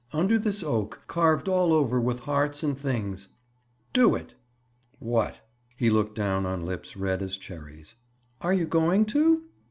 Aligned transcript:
Under 0.13 0.39
this 0.39 0.63
oak, 0.63 1.03
carved 1.05 1.47
all 1.47 1.71
over 1.71 2.01
with 2.01 2.21
hearts 2.21 2.63
and 2.63 2.75
things. 2.75 3.27
Do 3.93 4.15
it." 4.15 4.33
"What?" 4.97 5.41
He 5.77 5.91
looked 5.91 6.15
down 6.15 6.43
on 6.47 6.65
lips 6.65 6.97
red 6.97 7.21
as 7.21 7.37
cherries. 7.37 7.93
"Are 8.41 8.51
you 8.51 8.65
going 8.65 9.05
to?" 9.13 9.43